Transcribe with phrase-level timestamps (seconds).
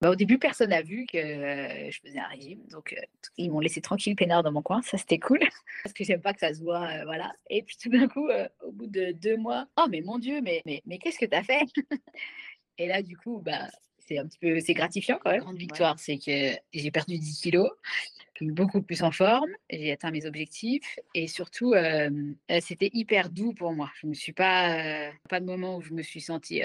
[0.00, 3.02] Bah, au début, personne n'a vu que, heu, je faisais un régime, donc heu,
[3.36, 5.40] ils m'ont laissé tranquille peinard dans mon coin, ça c'était cool,
[5.84, 7.30] parce que j'aime pas que ça se voit, heu, voilà.
[7.50, 8.26] Et puis tout d'un coup,
[8.62, 11.36] au bout de 2 mois: «Oh mais mon Dieu, mais mais mais qu'est-ce que tu
[11.36, 11.60] as fait?»
[12.78, 13.68] et là du coup, bah,
[13.98, 15.42] c'est un petit peu c'est gratifiant quand même.
[15.42, 17.76] Grande victoire, c'est que j'ai perdu 10 kilogrammes
[18.42, 23.52] beaucoup plus en forme, j'ai atteint mes objectifs et surtout, hem, heu, c'était hyper doux
[23.54, 23.90] pour moi.
[24.00, 26.62] Je me suis pas, heu, pas de moment où je me suis sentie,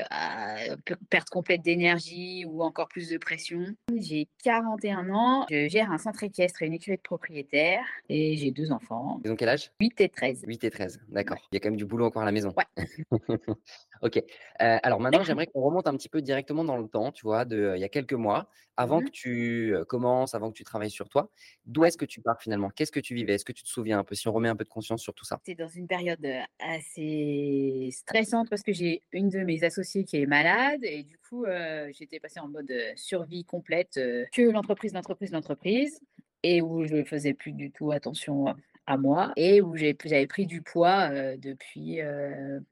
[0.85, 3.75] pe perte complète d'énergie ou encore plus de pression.
[3.95, 8.51] J'ai 41 ans, je gère un centre équestre et une écurie de propriétaire et j'ai
[8.51, 9.21] 2 enfants.
[9.23, 9.71] Ils ont quel âge?
[9.81, 10.45] 8 et 13.
[10.45, 11.33] 8 et 13, Ouais.
[11.33, 11.47] d'accord.
[11.51, 12.55] Il y a quand même du boulot encore à la maison.
[12.55, 12.65] Ouais.
[14.03, 14.23] OK.
[14.59, 17.73] Alors maintenant, j'aimerais qu'on remonte un petit peu directement dans le temps, tu vois, de,
[17.75, 21.09] il y a quelques mois, avant Mmh que tu, commences, avant que tu travailles sur
[21.09, 21.31] toi.
[21.65, 22.69] D'où est-ce que tu pars finalement?
[22.69, 23.33] Qu'est-ce que tu vivais?
[23.35, 24.15] Est-ce que tu te souviens un peu?
[24.15, 25.41] Si on remet un peu de conscience sur tout ça?
[25.43, 30.17] C'est dans une période, heu, assez stressante parce que j'ai une de mes associées qui
[30.17, 34.41] est malade et du coup, heu, j'étais passée en mode, heu, survie complète, heu, que
[34.41, 35.99] l'entreprise, l'entreprise, l'entreprise
[36.41, 38.45] et où je faisais plus du tout attention
[38.87, 41.99] à moi et où j'avais pris du poids, depuis,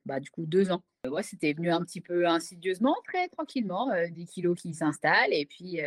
[0.05, 0.83] bah, du coup 2 ans.
[1.21, 5.79] C'était venu un petit peu insidieusement, très tranquillement, heu, 10 kilogrammes qui s'installent et puis,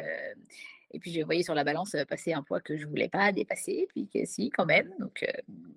[0.92, 3.32] et puis je voyais sur la balance, heu, passer un poids que je voulais pas
[3.32, 5.24] dépasser, puis que si quand même, donc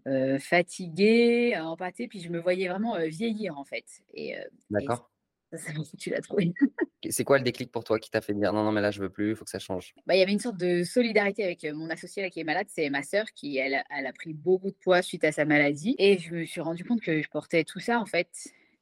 [0.08, 3.86] heu heu, fatiguée, empâtée, puis je me voyais vraiment, heu, vieillir en fait.
[4.14, 4.36] Et
[4.80, 5.10] et D'accord.
[5.52, 6.56] ça, ça m'a foutu la trouille.
[7.04, 8.92] Et c'est quoi le déclic pour toi qui t'a fait dire: «Non, non, mais là
[8.92, 9.96] je veux plus, il faut que ça change»?
[10.08, 12.68] Bah, il y avait une sorte de solidarité avec, mon associée là qui est malade,
[12.70, 15.46] c'est ma sœur qui elle a elle a pris beaucoup de poids suite à sa
[15.46, 15.96] maladie.
[16.00, 18.30] Et je me suis rendu compte que je portais tout ça en fait.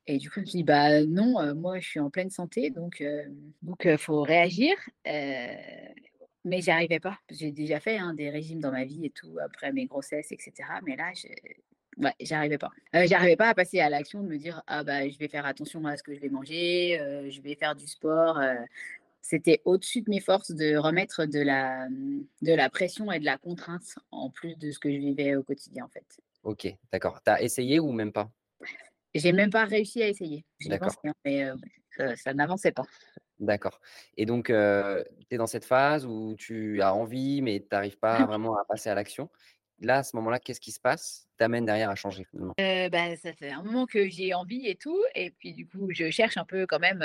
[0.09, 2.69] Et du coup, je me suis dit: «Bah, non, moi je suis en pleine santé.
[2.69, 3.23] Donc heu
[3.61, 4.75] donc faut réagir»,
[6.47, 7.19] mais j'y arrivais pas.
[7.29, 10.37] J'ai déjà fait, hein, des régimes dans ma vie et tout après mes grossesses et
[10.39, 11.27] cetera, mais là, je
[11.97, 12.71] ouais, j'y arrivais pas.
[12.95, 15.45] Heu, j'arrivais pas à passer à l'action de me dire: «Ah bah, je vais faire
[15.45, 18.57] attention à ce que je vais manger, heu, je vais faire du sport», heu,
[19.21, 23.25] c'était au-dessus de mes forces de remettre de la, mmh, de la pression et de
[23.25, 26.19] la contrainte en plus de ce que je vivais au quotidien en fait.
[26.43, 27.21] OK, d'accord.
[27.23, 28.31] Tu as essayé ou même pas?
[29.13, 30.45] J'ai même pas réussi à essayer.
[30.59, 31.05] J'y ai pensé, D'accord.
[31.05, 31.47] hein, mais
[31.95, 32.85] ça ça n'avançait pas.
[33.39, 33.79] D'accord
[34.15, 37.99] et donc heu, tu es dans cette phase où tu as envie, mais tu arrives
[37.99, 39.29] pas vraiment à passer à l'action.
[39.79, 42.55] Là, à ce moment-là, qu'est-ce qui se passe, t'amène derrière à changer finalement?
[42.59, 45.89] Heu, bah, ça fait un moment que j'ai envie et tout et puis du coup,
[45.91, 47.03] je cherche un peu quand même,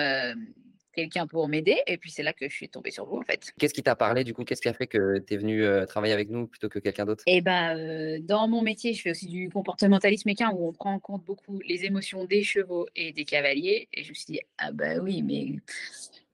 [0.95, 3.53] quelqu'un pour m'aider et puis c'est là que je suis tombée sur vous en fait.
[3.59, 4.45] Qu'est-ce qui t'a parlé du coup?
[4.45, 7.05] Qu'est-ce qui a fait que tu es venue, heu, travailler avec nous plutôt que quelqu'un
[7.07, 7.25] d'autre?
[7.27, 7.75] Et bah,
[8.21, 11.61] dans mon métier, je fais aussi du comportementalisme équin où on prend en compte beaucoup
[11.61, 15.23] les émotions des chevaux et des cavaliers et je me suis dit: «Ah bah, oui,
[15.23, 15.61] mais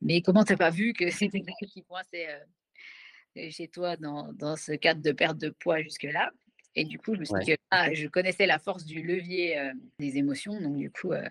[0.01, 2.29] mais comment tu as pas vu que c'était ça qui coinçait,
[3.37, 6.31] heu, chez toi dans dans ce cadre de perte de poids jusque-là?»
[6.75, 7.41] et du coup, je me suis Ouais.
[7.41, 11.13] dit que, ah, je connaissais la force du levier, heu, des émotions donc du coup,
[11.13, 11.25] heu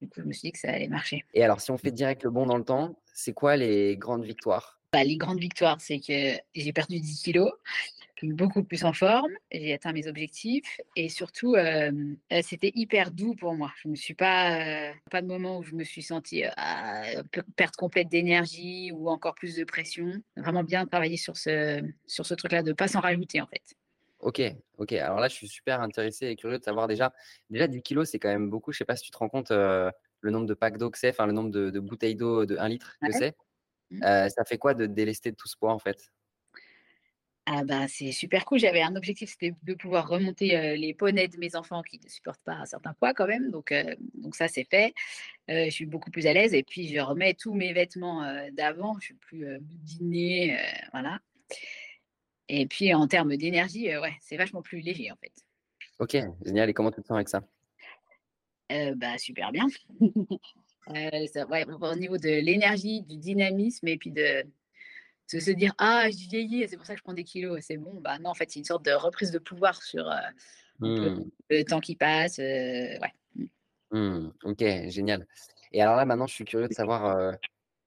[0.00, 1.24] du coup, je me suis dit que ça allait marcher.
[1.34, 4.24] Et alors si on fait direct le bond dans le temps, c'est quoi les grandes
[4.24, 4.78] victoires?
[4.92, 7.58] Bah, les grandes victoires, c'est que j'ai perdu 10 kilogrammes,
[8.24, 11.90] beaucoup plus en forme, j'ai atteint mes objectifs et surtout, heu,
[12.42, 13.72] c'était hyper doux pour moi.
[13.82, 16.42] Je me suis pas, heu, pas de moment où je me suis sentie,
[17.32, 20.12] pe perte complète d'énergie ou encore plus de pression.
[20.36, 23.76] Vraiment bien travailler sur ce sur ce truc-là, de pas s'en rajouter en fait.
[24.20, 24.40] OK,
[24.78, 24.92] OK.
[24.92, 27.12] Alors là, je suis super intéressé et curieux de savoir déjà
[27.50, 28.72] déjà 10 kilogrammes, c'est quand même beaucoup.
[28.72, 31.10] Je sais pas si tu te rends compte, le nombre de packs d'eau que c'est,
[31.10, 33.12] enfin le nombre de de bouteilles d'eau de 1 litre que Ouais.
[33.12, 33.36] c'est.
[33.90, 34.02] Mmh.
[34.02, 36.10] Ça fait quoi de te délester de tout ce poids en fait?
[37.46, 38.58] Ah bah, c'est super cool.
[38.58, 42.42] J'avais un objectif, c'était de pouvoir remonter, les poneys de mes enfants qui ne supportent
[42.42, 43.72] pas un certain poids quand même, donc
[44.14, 44.94] donc ça c'est fait.
[45.48, 48.96] Je suis beaucoup plus à l'aise et puis je remets tous mes vêtements, d'avant.
[48.98, 50.58] Je suis plus, boudinée,
[50.90, 51.20] voilà
[52.48, 55.32] et puis en termes d'énergie, ouais, c'est vachement plus léger en fait.
[55.98, 57.42] OK, génial et comment tu te sens avec ça?
[58.96, 59.66] Bah, super bien.
[61.32, 64.44] Ça ouais, au niveau de l'énergie, du dynamisme et puis de
[65.32, 67.76] de se dire: «Ah, je vieillis c'est pour ça que je prends des kilogrammes, c'est
[67.76, 68.00] bon».
[68.00, 70.04] Bah, non, en fait, c'est une sorte de reprise de pouvoir sur,
[70.80, 71.24] peu Mmh.
[71.50, 72.98] le temps qui passe, ouais.
[73.34, 73.44] Mmh.
[73.92, 74.32] Mmh.
[74.44, 75.26] OK, génial
[75.72, 77.34] et alors là, maintenant, je suis curieux de savoir,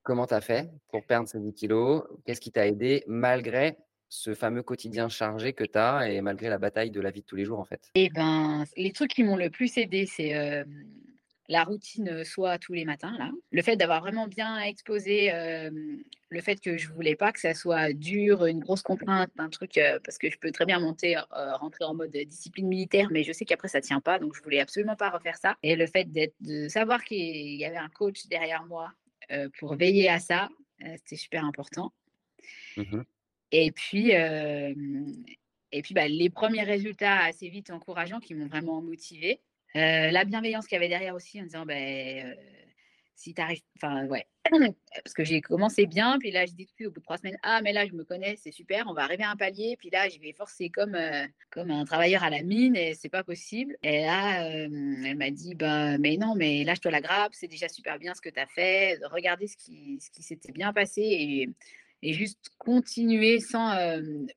[0.02, 2.06] comment tu as fait pour perdre ces 10 kilogrammes?
[2.24, 3.78] Qu'est-ce qui t'a aidé malgré
[4.08, 7.26] ce fameux quotidien chargé que tu as et malgré la bataille de la vie de
[7.26, 7.90] tous les jours, en fait?
[7.94, 10.64] Et ben, les trucs qui m'ont le plus aidée, c'est,
[11.50, 13.30] la routine, heu, soit tous les matins là.
[13.52, 15.30] Le fait d'avoir vraiment bien exposé,
[16.32, 19.76] le fait que je voulais pas que ça soit dur, une grosse contrainte, un truc,
[19.78, 21.22] heu, parce que je peux très bien monter, heu,
[21.56, 24.60] rentrer en mode discipline militaire, mais je sais qu'après ça tient pas, donc je voulais
[24.60, 28.26] absolument pas refaire ça et le fait d'être de savoir qu'il y avait un coach
[28.28, 28.92] derrière moi,
[29.58, 30.48] pour veiller à ça,
[30.96, 31.92] c'était super important.
[32.76, 33.04] Mmh mh.
[33.52, 39.40] Et puis, et puis, bah, les premiers résultats assez vite encourageants qui m'ont vraiment motivée.
[39.76, 42.36] Heu, la bienveillance qu'il y avait derrière aussi en disant: «Beh, heu,
[43.14, 44.26] si tu arrives, enfin ouais,
[45.04, 47.60] parce que j'ai commencé bien, puis là je dis au bout de trois semaines, ah
[47.62, 50.08] mais là je me connais, c'est super, on va arriver à un palier, puis là
[50.08, 51.26] je vais forcer comme euh,
[51.56, 53.76] un travailleur à la mine et c'est pas possible.
[53.82, 57.98] Et là elle m'a dit bah mais non mais lâche-toi la grappe, c'est déjà super
[57.98, 61.46] bien ce que tu as fait, regardez ce qui ce s'était bien passé
[62.02, 63.74] et juste continuer sans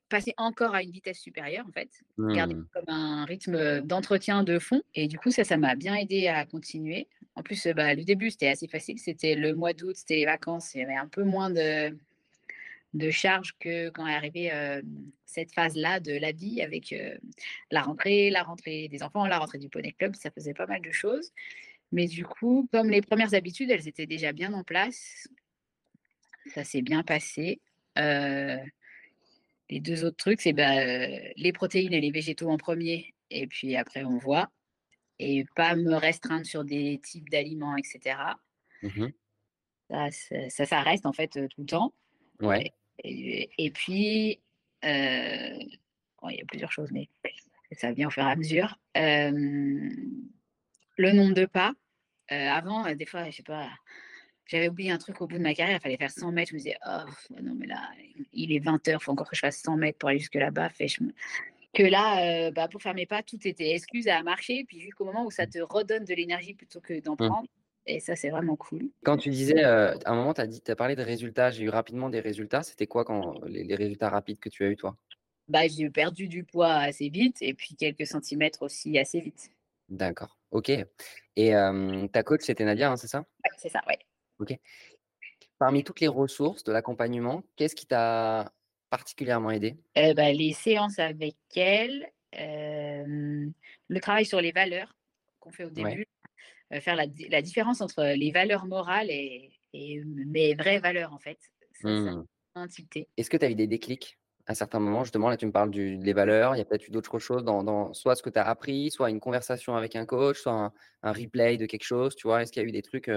[0.10, 1.90] passer encore à une vitesse supérieure, en fait.
[2.20, 2.68] Garder Mmh.
[2.74, 4.82] comme un rythme d'entretien de fond.
[4.96, 7.08] Et du coup, ça, ça m'a bien aidé à continuer.
[7.36, 9.00] En plus, bah, le début, c'était assez facile.
[9.00, 10.76] C'était le mois d'août, c'était les vacances.
[10.76, 11.98] Il y avait un peu moins de,
[12.94, 14.52] de charge que quand est arrivée
[15.26, 16.94] cette phase-là de la vie avec
[17.72, 20.16] la rentrée, la rentrée des enfants, la rentrée du Poney Club.
[20.16, 21.32] Ça faisait pas mal de choses.
[21.92, 25.28] Mais du coup, comme les premières habitudes, elles étaient déjà bien en place,
[26.48, 27.62] ça s'est bien passé.
[27.98, 28.60] Heu,
[29.70, 33.48] les 2 autres trucs, c'est, bah, heu, les protéines et les végétaux en premier et
[33.48, 34.52] puis après on voit
[35.20, 38.40] et pas me restreindre sur des types d'aliments et cetera.
[38.82, 39.14] Mmh
[39.90, 41.94] Ça ça reste en fait, heu, tout le temps
[42.42, 42.64] Ouais.
[43.04, 44.42] et puis,
[46.22, 47.10] bon, il y a plusieurs choses, mais
[47.74, 48.78] ça vient au fur et à mesure.
[50.98, 51.74] Le nombre de pas,
[52.30, 53.70] avant, des fois, je sais pas
[54.48, 56.50] J'avais oublié un truc au bout de ma carrière, il fallait faire 100 mètres.
[56.50, 57.04] Je me disais: «Oh
[57.42, 57.90] non mais là,
[58.34, 60.70] il est 20:00, il faut encore que je fasse 100 mètres pour aller jusque là-bas».
[61.74, 65.06] Que là, heu, bah, pour faire mes pas, tout était excuse à marcher, puis jusqu'au
[65.06, 67.34] moment où ça te redonne de l'énergie plutôt que d'en Mmh.
[67.34, 67.48] prendre
[67.86, 68.92] et ça, c'est vraiment cool.
[69.04, 72.10] Quand tu disais, heu, à un moment, tu as parlé de résultats, j'ai eu rapidement
[72.10, 72.64] des résultats.
[72.64, 74.98] C'était quoi quand les les résultats rapides que tu as eu toi?
[75.48, 79.52] Bah, j'ai perdu du poids assez vite et puis quelques centimètres aussi assez vite.
[79.90, 80.72] D'accord, OK
[81.36, 81.52] et
[82.12, 83.26] ta coach, c'était Nadia, hein, c'est ça?
[83.44, 84.00] Ouais, c'est ça, ouais.
[84.40, 84.60] OK.
[85.60, 88.54] Parmi toutes les ressources de l'accompagnement, qu'est-ce qui t'a
[88.90, 89.78] particulièrement aidé?
[89.96, 94.94] Heu, bah, les séances avec elle, le travail sur les valeurs
[95.40, 95.98] qu'on fait au Ouais.
[95.98, 96.06] début,
[96.82, 101.20] faire la di la différence entre les valeurs morales et et mes vraies valeurs, en
[101.20, 101.40] fait.
[101.82, 102.24] Mmh.
[103.18, 105.04] Est-ce que tu as eu des déclics à certains moments?
[105.04, 107.44] Justement, là, tu me parles du des valeurs, il y a peut-être eu d'autres choses
[107.44, 110.54] dans dans soit ce que tu as appris, soit une conversation avec un coach, soit
[110.54, 112.42] un un replay de quelque chose, tu vois?
[112.44, 113.10] Est-ce qu'il y a eu des trucs,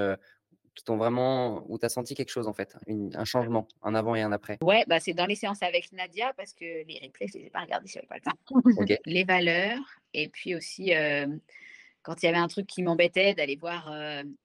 [0.76, 3.94] qui t'ont vraiment où tu as senti quelque chose en fait, une un changement, un
[3.94, 4.58] avant et un après?
[4.62, 7.50] Ouais, bah, c'est dans les séances avec Nadia parce que les replays, je les ai
[7.50, 8.96] pas regardés, j'avais pas le temps.
[9.06, 9.80] Les valeurs
[10.14, 10.92] et puis aussi,
[12.02, 13.92] quand il y avait un truc qui m'embêtait, d'aller voir,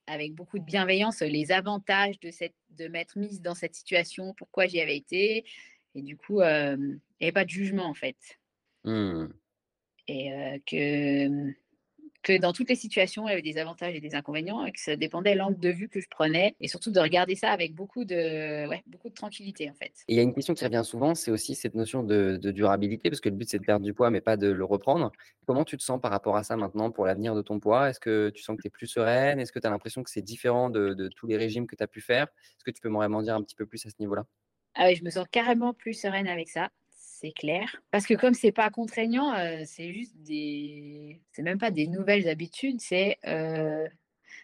[0.07, 4.66] avec beaucoup de bienveillance, les avantages de cette de m'être mise dans cette situation, pourquoi
[4.66, 5.45] j'y avais été
[5.94, 8.16] et du coup, il y avait pas de jugement, en fait
[8.83, 9.28] Mmh.
[10.07, 11.54] et que,
[12.23, 14.79] que dans toutes les situations, il y avait des avantages et des inconvénients et que
[14.79, 18.06] ça dépendait l'angle de vue que je prenais et surtout de regarder ça avec beaucoup
[18.06, 19.94] de ouais, beaucoup de tranquillité, en fait.
[20.07, 22.51] Et il y a une question qui revient souvent, c'est aussi cette notion de de
[22.51, 25.12] durabilité, parce que le but, c'est de perdre du poids, mais pas de le reprendre.
[25.45, 27.89] Comment tu te sens par rapport à ça maintenant pour l'avenir de ton poids?
[27.89, 29.39] Est-ce que tu sens que tu es plus sereine?
[29.39, 31.83] Est-ce que tu as l'impression que c'est différent de de tous les régimes que tu
[31.83, 32.25] as pu faire?
[32.25, 34.25] Est-ce que tu peux m'en dire un petit peu plus à ce niveau-là?
[34.75, 36.69] Ah ouais, je me sens carrément plus sereine avec ça,
[37.21, 37.81] c'est clair.
[37.91, 42.27] Parce que comme c'est pas contraignant, heu, c'est juste des c'est même pas des nouvelles
[42.27, 43.88] habitudes, c'est, heu,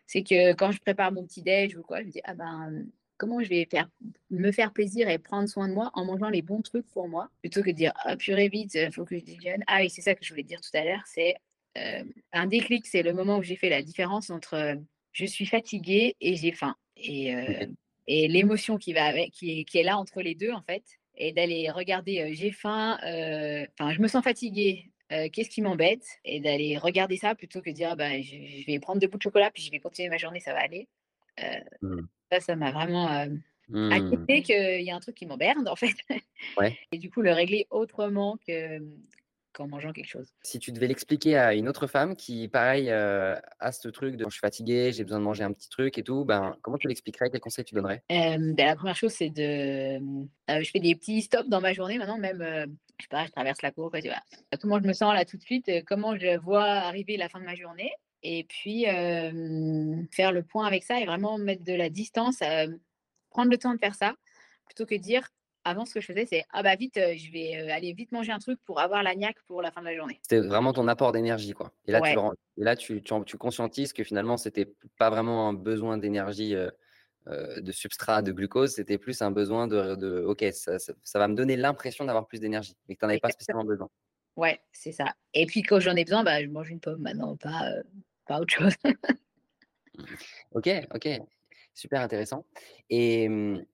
[0.06, 2.86] c'est que quand je prépare mon petit déj ou quoi, je me dis: «Ah ben,
[3.18, 3.90] comment je vais faire
[4.30, 7.30] me faire plaisir et prendre soin de moi en mangeant les bons trucs pour moi?»
[7.42, 9.64] plutôt que de dire: «Ah purée vite, il faut que je déjeune».
[9.68, 11.36] Ah oui, c'est ça que je voulais dire tout à l'heure, c'est,
[12.34, 14.80] un déclic, c'est le moment où j'ai fait la différence entre,
[15.12, 17.34] je suis fatiguée et j'ai faim et
[18.10, 20.84] et l'émotion qui va avec, qui est qui est là entre les 2 en fait
[21.18, 25.62] et d'aller regarder, heu, j'ai faim, heu, enfin je me sens fatiguée, heu, qu'est-ce qui
[25.62, 26.06] m'embête?
[26.26, 29.08] Et d'aller regarder ça plutôt que de dire: «Ah bah, je je vais prendre 2
[29.08, 30.88] bouts de chocolat puis je vais continuer ma journée, ça va aller».
[31.82, 32.08] Mmh.
[32.32, 33.88] ça, ça m'a vraiment, hem, Mmh.
[33.90, 35.96] accepté qu'il y a un truc qui m'emmerde en fait
[36.56, 36.78] Ouais.
[36.92, 39.04] et du coup le régler autrement que, mmh,
[39.58, 40.34] qu'en mangeant quelque chose.
[40.44, 44.24] Si tu devais l'expliquer à une autre femme qui, pareil, heu, a ce truc de:
[44.26, 46.88] «Je suis fatiguée, j'ai besoin de manger un petit truc et tout», ben, comment tu
[46.88, 47.30] l'expliquerais?
[47.30, 48.04] Quels conseils tu donnerais?
[48.10, 51.98] Bah, la première chose, c'est de, heu, je fais des petits stops dans ma journée
[51.98, 52.66] maintenant, même, heu,
[53.00, 54.22] je sais pas, je traverse la cour, quoi, tu vois?
[54.62, 57.46] Comment je me sens là tout de suite, comment je vois arriver la fin de
[57.46, 57.92] ma journée?
[58.24, 62.40] Et puis, faire le point avec ça et vraiment mettre de la distance,
[63.30, 64.16] prendre le temps de faire ça,
[64.66, 65.28] plutôt que dire
[65.68, 68.12] avant ce que je faisais, c'est: «Ah bah vite, heu, je vais, heu, aller vite
[68.12, 70.22] manger un truc pour avoir la niaque pour la fin de la journée».
[70.24, 72.24] C'était vraiment ton apport d'énergie, quoi et là, tu Ouais,
[72.58, 76.54] et là, tu tu en tu conscientises que finalement, c'était pas vraiment un besoin d'énergie,
[76.56, 76.72] heu,
[77.28, 81.28] de substrat, de glucose, c'était plus un besoin de de OK, ça ça ça va
[81.30, 83.90] me donner l'impression d'avoir plus d'énergie, mais que tu en avais pas spécialement besoin.
[84.36, 87.36] Ouais, c'est ça et puis quand j'en ai besoin, bah, je mange une pomme maintenant,
[87.38, 87.72] pas,
[88.28, 88.74] pas autre chose.
[89.96, 90.16] Mmh.
[90.52, 91.08] OK, OK,
[91.74, 92.46] super intéressant
[92.90, 93.66] et mmh,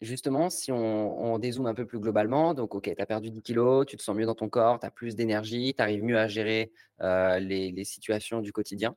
[0.00, 3.42] justement, si on on dézoome un peu plus globalement, donc OK, tu as perdu 10
[3.42, 6.18] kilogrammes, tu te sens mieux dans ton corps, tu as plus d'énergie, tu arrives mieux
[6.18, 8.96] à gérer, les situations du quotidien.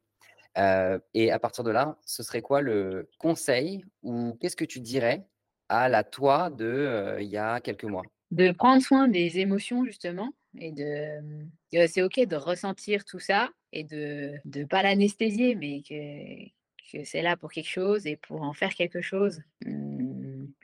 [1.13, 5.25] Et à partir de là, ce serait quoi le conseil ou qu'est-ce que tu dirais
[5.69, 8.03] à la toi de, il y a quelques mois?
[8.31, 10.29] De prendre soin des émotions justement
[10.59, 11.47] et de,
[11.87, 16.45] c'est OK de ressentir tout ça et de de pas l'anesthésier, mais que
[16.91, 19.41] que c'est là pour quelque chose et pour en faire quelque chose.
[19.65, 19.92] Mmh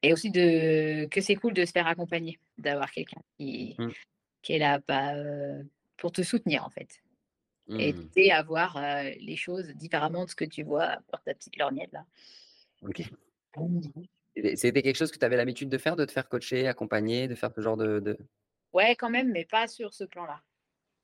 [0.03, 3.94] et aussi de que c'est cool de se faire accompagner, d'avoir quelqu'un qui Mmh.
[4.44, 7.01] qui est là, bah, heu, pour te soutenir en fait
[7.77, 8.10] et Mmh.
[8.13, 11.58] t'aider à voir, heu, les choses différemment de ce que tu vois par ta petite
[11.58, 12.06] lorgnette là.
[12.84, 13.10] OK.
[14.36, 17.27] Et c'était quelque chose que tu avais l'habitude de faire, de te faire coacher, accompagner,
[17.27, 18.18] de faire ce genre de de
[18.74, 20.41] Ouais quand même, mais pas sur ce plan-là.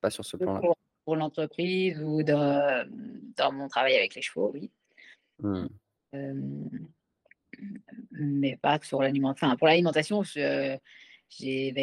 [0.02, 0.62] pas sur ce plan-là?
[0.62, 0.76] pour
[1.06, 4.72] pour l'entreprise ou dans, mmh, dans mon travail avec les chevaux, oui.
[5.40, 5.70] Mmh.
[8.12, 10.80] Mais pas sur l'aliment enfin pour l'alimentation, j'avais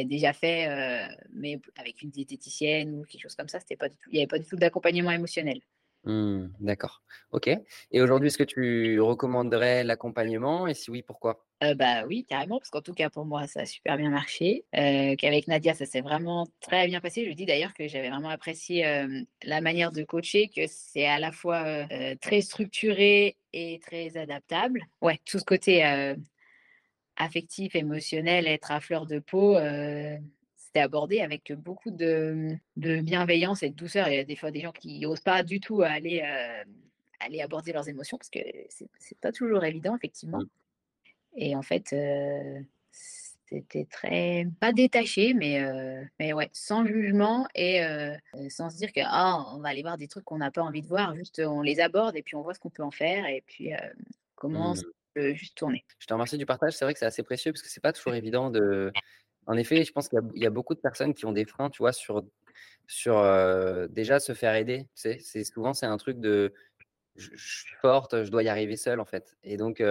[0.05, 3.77] déjà fait, heu, mais avec une diététicienne ou quelque chose comme ça, il
[4.17, 5.61] y avait pas du tout d'accompagnement émotionnel.
[6.05, 7.03] Mmh, d'accord.
[7.31, 10.67] OK et aujourd'hui, est-ce que tu recommanderais l'accompagnement?
[10.67, 11.45] Et si oui, pourquoi?
[11.63, 14.65] Heu, bah, oui, carrément, parce qu'en tout cas pour moi, ça a super bien marché,
[14.77, 17.25] heu, qu'avec Nadia, ça s'est vraiment très bien passé.
[17.29, 18.85] Je dis d'ailleurs que j'avais vraiment apprécié,
[19.45, 24.83] la manière de coacher, que c'est à la fois, heu, très structuré et très adaptable.
[25.03, 25.85] Ouais, tout ce côté,
[27.17, 30.19] affectif, émotionnel, être à fleur de peau, heu,
[30.73, 34.09] c'était abordé avec beaucoup de, de bienveillance et de douceur.
[34.09, 36.69] Il y a des fois des gens qui osent pas du tout aller, hem,
[37.21, 40.43] aller aborder leurs émotions parce que c'est pas toujours évident effectivement.
[40.43, 40.49] Mmh.
[41.37, 47.81] Et en fait, heu, c'était très pas détaché, mais heu, mais ouais, sans jugement et
[48.51, 50.83] sans se dire que: «Ah, on va aller voir des trucs qu'on n'a pas envie
[50.83, 51.15] de voir».
[51.17, 53.73] Juste, on les aborde et puis on voit ce qu'on peut en faire et puis,
[54.37, 54.93] comment Mmh.
[55.15, 55.85] peut juste tourner.
[55.99, 56.75] Je te remercie du partage.
[56.75, 58.95] C'est vrai que c'est assez précieux parce que c'est pas toujours évident de
[59.47, 61.79] en effet, je pense qu'il y a beaucoup de personnes qui ont des freins, tu
[61.83, 62.25] vois, sur
[63.91, 66.53] déjà se faire aider, tu souvent, c'est un truc de
[67.17, 67.67] je je
[68.25, 69.83] je dois y arriver seule, en fait et donc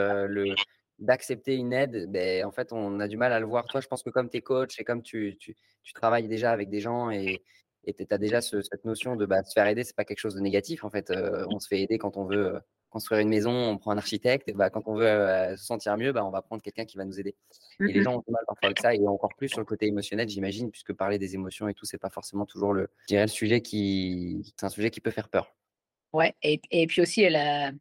[0.99, 2.09] d'accepter une aide,
[2.45, 3.65] en fait, on a du mal à le voir.
[3.67, 6.51] Toi, je pense que comme tu es coach et comme tu tu tu travailles déjà
[6.51, 7.41] avec des gens et
[7.85, 10.19] et tu as déjà ce cette notion de, bah, se faire aider, c'est pas quelque
[10.19, 11.11] chose de négatif, en fait,
[11.49, 12.59] on se fait aider quand on veut,
[12.89, 16.11] construire une maison, on prend un architecte et bah, quand on veut, se sentir mieux,
[16.11, 17.35] bah, on va prendre quelqu'un qui va nous aider
[17.81, 19.65] Mmh et les gens ont du mal parfois avec ça et encore plus sur le
[19.65, 23.07] côté émotionnel, j'imagine, puisque parler des émotions et tout, c'est pas forcément toujours le je
[23.07, 25.55] dirais le sujet qui c'est un sujet qui peut faire peur.
[26.13, 27.71] Ouais et et puis aussi la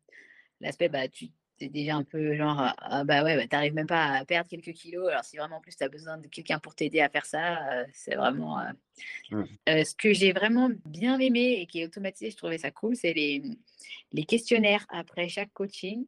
[0.60, 1.26] l'aspect, bah, tu
[1.60, 4.06] tu es déjà un peu genre, ah ah bah, ouais, bah, tu arrives même pas
[4.18, 6.74] à perdre quelques kilos, alors si vraiment en plus tu as besoin de quelqu'un pour
[6.74, 8.72] t'aider à faire ça, heu, c'est vraiment, heu
[9.30, 9.56] Mmh.
[9.68, 12.96] heu, ce que j'ai vraiment bien aimé et qui est automatisé, je trouvais ça cool,
[12.96, 13.42] c'est les,
[14.12, 16.06] les questionnaires après chaque coaching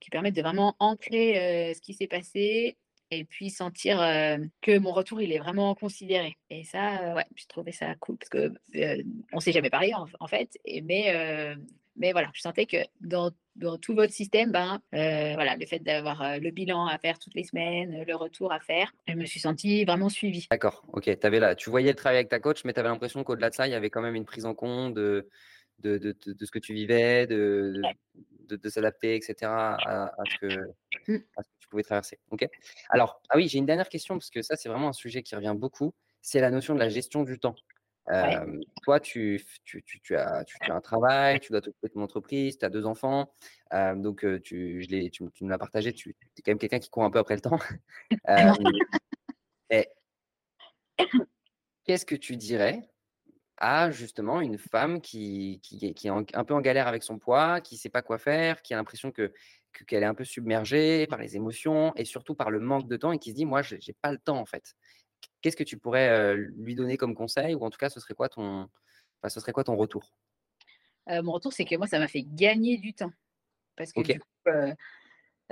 [0.00, 2.76] qui permettent de vraiment ancrer, ce qui s'est passé
[3.10, 3.98] et puis sentir,
[4.62, 8.16] que mon retour, il est vraiment considéré et ça, heu, ouais, j'ai trouvé ça cool
[8.18, 11.56] parce que, heu, on s'est jamais parlé en en fait et mais
[11.96, 15.78] mais voilà, je sentais que dans dans tout votre système, ben, heu, voilà, le fait
[15.80, 19.26] d'avoir, heu, le bilan à faire toutes les semaines, le retour à faire, je me
[19.26, 20.48] suis sentie vraiment suivie.
[20.50, 21.04] D'accord, OK.
[21.04, 23.48] Tu avais là tu voyais le travail avec ta coach, mais tu avais l'impression qu'au-delà
[23.50, 25.28] de ça, il y avait quand même une prise en compte de
[25.78, 27.88] de de ce que tu vivais, de
[28.48, 30.46] de s'adapter et cetera à à ce que
[31.08, 31.22] Mmh.
[31.36, 32.20] à ce que tu pouvais traverser.
[32.30, 32.46] OK.
[32.90, 35.34] Alors ah oui, j'ai une dernière question parce que ça, c'est vraiment un sujet qui
[35.36, 37.56] revient beaucoup, c'est la notion de la gestion du temps.
[38.08, 38.36] Ouais.
[38.82, 42.02] Toi, tu tu tu tu as tu as un travail, tu dois t'occuper de ton
[42.02, 43.32] entreprise, tu as 2 enfants,
[43.96, 46.90] donc tu je l'ai tu tu me l'as partagé, tu es quand même quelqu'un qui
[46.90, 47.58] court un peu après le temps.
[51.84, 52.88] Qu'est-ce que tu dirais
[53.58, 57.02] à justement une femme qui qui est qui est en un peu en galère avec
[57.04, 59.32] son poids, qui sait pas quoi faire, qui a l'impression que
[59.72, 62.96] que qu'elle est un peu submergée par les émotions et surtout par le manque de
[62.96, 64.74] temps et qui se dit: «Moi, j'ai j'ai pas le temps, en fait».
[65.40, 67.54] Qu'est-ce que tu pourrais, lui donner comme conseil?
[67.54, 68.68] Ou en tout cas, ce serait quoi ton
[69.20, 70.16] enfin, ce serait quoi ton retour?
[71.08, 73.12] Mon retour, c'est que moi, ça m'a fait gagner du temps
[73.76, 74.26] parce que du coup,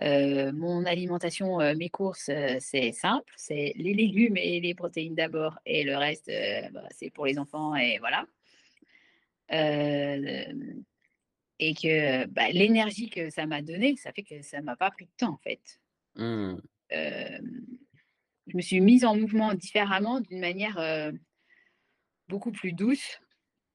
[0.01, 5.97] mon alimentation, mes courses, c'est simple, c'est les légumes et les protéines d'abord et le
[5.97, 6.31] reste,
[6.73, 8.27] bah, c'est pour les enfants et voilà.
[11.63, 15.07] Et que, bah, l'énergie que ça m'a donnée, ça fait que ça m'a pas pris
[15.07, 15.81] de temps, en fait.
[16.17, 16.57] Mmh.
[18.51, 21.19] Je me suis mise en mouvement différemment, d'une manière, heu,
[22.29, 23.21] beaucoup plus douce.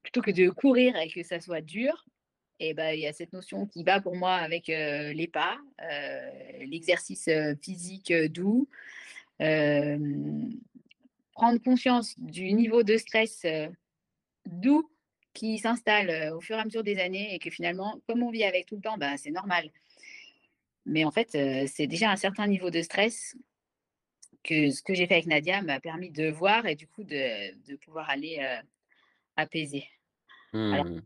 [0.04, 2.06] Plutôt que de courir et que ça soit dur
[2.60, 5.58] et bah, il y a cette notion qui va pour moi avec, heu, les pas,
[5.82, 7.30] heu, l'exercice,
[7.62, 8.68] physique, doux.
[9.40, 10.52] Prendre
[11.64, 13.46] conscience du niveau de stress,
[14.46, 14.90] doux
[15.34, 18.44] qui s'installe, au fur et à mesure des années et que finalement, comme on vit
[18.44, 19.70] avec tout le temps, bah, c'est normal.
[20.86, 21.32] Mais en fait,
[21.68, 23.36] c'est déjà un certain niveau de stress
[24.46, 27.54] que ce que j'ai fait avec Nadia m'a permis de voir et du coup de
[27.68, 28.66] de pouvoir aller, heu,
[29.38, 29.86] apaiser.
[30.72, 31.06] Alors Mmh.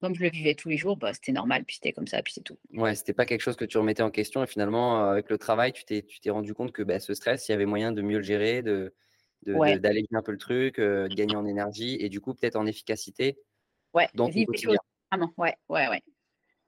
[0.00, 2.32] Comme je le vivais tous les jours, bah, c'était normal, puis c'était comme ça, puis
[2.32, 2.58] c'est tout.
[2.74, 5.38] Ouais, c'était pas quelque chose que tu remettais en question et finalement, heu, avec le
[5.38, 7.92] travail, tu t'es tu t'es rendu compte que, bah, ce stress, il y avait moyen
[7.92, 8.94] de mieux le gérer, de
[9.42, 12.56] de d'alléger un peu le truc, heu, de gagner en énergie et du coup, peut-être
[12.56, 13.38] en efficacité
[13.94, 14.78] Ouais, dans vivre les choses
[15.10, 15.32] différemment.
[15.36, 16.02] Ouais, ouais, ouais.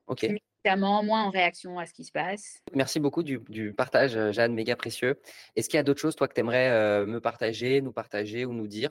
[0.06, 0.34] OK.
[0.64, 2.58] Consciemment, moins en réaction à ce qui se passe.
[2.74, 5.18] Merci beaucoup du du partage, heu, Jeanne, méga précieux.
[5.56, 8.44] Est-ce qu'il y a d'autres choses, toi, que tu aimerais, heu, me partager, nous partager
[8.44, 8.90] ou nous dire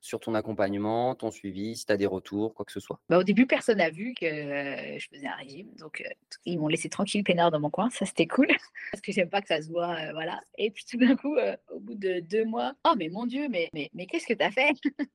[0.00, 3.00] sur ton accompagnement, ton suivi, si tu as des retours, quoi que ce soit?
[3.08, 6.02] Bah, au début, personne n'a vu que, heu, je faisais un régime, donc
[6.44, 8.48] ils m'ont laissé tranquille peinard dans mon coin, ça c'était cool,
[8.92, 11.36] parce que j'aime pas que ça se voit, voilà et puis tout d'un coup,
[11.70, 14.42] au bout de 2 mois: «Oh mais mon Dieu, mais mais mais qu'est-ce que tu
[14.44, 14.72] as fait?»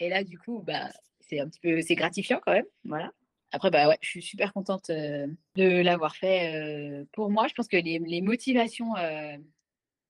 [0.00, 3.12] et là, du coup, bah, c'est un petit peu c'est gratifiant quand même, voilà.
[3.52, 6.54] Après, bah, ouais, je suis super contente, heu, de l'avoir fait,
[7.02, 7.46] heu, pour moi.
[7.48, 9.42] Je pense que les motivations, heu,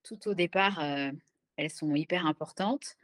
[0.05, 0.81] tout au départ,
[1.57, 2.97] elles sont hyper importantes.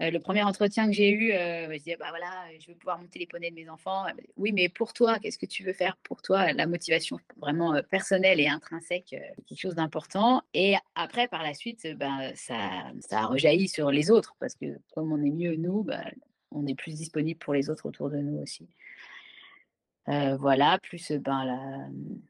[0.00, 3.26] Le 1er entretien que j'ai eu, je disais: «Bah, voilà, je veux pouvoir monter les
[3.26, 4.04] poneys de mes enfants».
[4.36, 8.40] «Oui, mais pour toi, qu'est-ce que tu veux faire pour toi?» la motivation vraiment, personnelle
[8.40, 9.16] et intrinsèque,
[9.46, 12.58] quelque chose d'important et après par la suite, ben, ça
[13.00, 16.04] ça a rejailli sur les autres parce que comme on est mieux nous, bah,
[16.52, 18.68] on est plus disponible pour les autres autour de nous aussi.
[20.08, 22.20] Heu, voilà, plus, ben, mmh,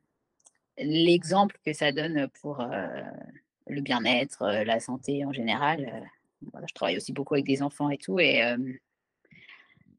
[0.78, 2.68] l'exemple que ça donne pour, heu,
[3.68, 6.08] le bien-être, heu, la santé en général,
[6.52, 8.42] voilà, je travaille aussi beaucoup avec des enfants et tout et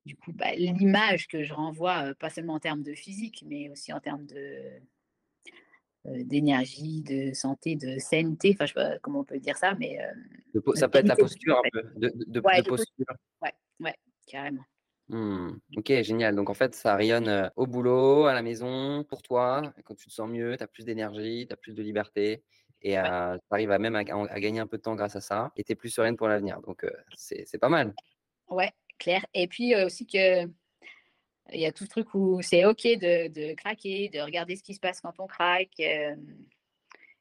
[0.06, 3.94] du coup, bah, l'image que je renvoie, pas seulement en termes de physique, mais aussi
[3.94, 4.82] en termes de
[6.06, 10.00] d'énergie, de santé, de saineté, enfin, je sais pas comment on peut dire ça, mais
[10.76, 11.72] ça peut être la posture un fait.
[11.72, 13.14] peu, de de Ouais, de de posture, posture.
[13.44, 13.96] ouais, ouais,
[14.28, 14.64] carrément.
[15.12, 15.58] Mmh.
[15.76, 16.36] OK, génial.
[16.36, 19.62] Donc en fait, ça rayonne, au boulot, à la maison, pour toi.
[19.84, 22.44] Quand tu te sens mieux, tu as plus d'énergie, tu as plus de liberté
[22.82, 23.12] et Ouais.
[23.42, 25.52] tu arrives à même à ga à gagner un peu de temps grâce à ça
[25.58, 26.62] et tu es plus sereine pour l'avenir.
[26.62, 27.94] Donc c'est pas mal.
[28.50, 30.46] Ouais, clair et puis, aussi que
[31.54, 34.64] il y a tout ce truc où c'est OK de de craquer, de regarder ce
[34.64, 36.10] qui se passe quand on craque, et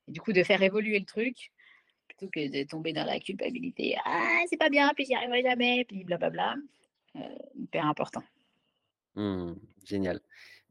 [0.09, 1.53] du coup, de faire évoluer le truc
[2.09, 5.85] plutôt que de tomber dans la culpabilité: «Ah, c'est pas bien, puis j'y arriverai jamais»,
[5.87, 6.57] puis blablabla,
[7.55, 8.23] hyper important.
[9.17, 10.21] Mmh, génial.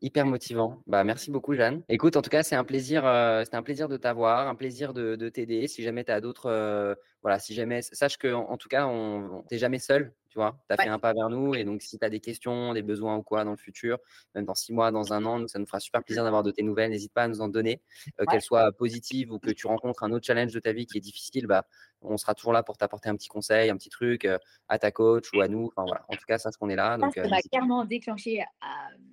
[0.01, 0.81] Hyper motivant.
[0.87, 1.83] Bah, merci beaucoup, Jeanne.
[1.89, 3.01] Écoute, en tout cas, c'est un plaisir,
[3.43, 5.67] c'était un plaisir de t'avoir, un plaisir de de t'aider.
[5.67, 9.43] Si jamais tu as d'autres, heu, voilà, si jamais sache qu'en en tout cas, on
[9.49, 10.63] tu es jamais seule, tu vois?
[10.69, 12.83] Tu as fait un pas vers nous et donc si tu as des questions, des
[12.83, 13.97] besoins ou quoi dans le futur,
[14.35, 16.19] même dans 6 mois, dans 1 an, nous, ça nous fera super Mmh.
[16.19, 16.91] plaisir d'avoir de tes nouvelles.
[16.91, 17.81] N'hésite pas à nous en donner,
[18.27, 18.39] Ouais.
[18.39, 21.01] qu'elles soient positives ou que tu rencontres un autre challenge de ta vie qui est
[21.01, 21.65] difficile, bah,
[22.01, 24.91] on sera toujours là pour t'apporter un petit conseil, un petit truc, heu, à ta
[24.91, 25.67] coach ou à nous.
[25.67, 27.51] Enfin voilà, en tout cas, sache qu'on est là, Ça, donc heu, ça m'a n'hésite
[27.51, 27.57] pas.
[27.57, 29.03] clairement déclenché à, mmh,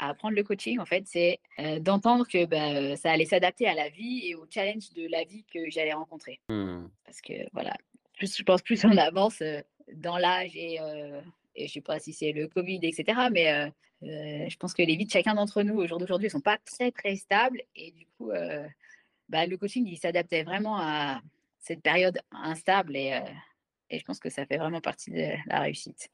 [0.00, 1.40] à apprendre le coaching, en fait, c'est,
[1.80, 5.44] d'entendre que, bah, ça allait s'adapter à la vie et aux challenges de la vie
[5.52, 6.40] que j'allais rencontrer.
[6.48, 6.86] Mmh.
[7.04, 7.74] Parce que voilà,
[8.16, 9.42] plus je pense, plus on avance,
[9.92, 10.78] dans l'âge et
[11.56, 13.70] et je sais pas si c'est le covid et cetera, mais
[14.02, 16.58] je pense que les vies de chacun d'entre nous au jour d'aujourd'hui, elles sont pas
[16.64, 18.32] très, très stables et du coup,
[19.28, 21.20] bah, le coaching, il s'adaptait vraiment à
[21.64, 23.24] cette période instable et heu
[23.90, 26.10] et je pense que ça fait vraiment partie de la réussite.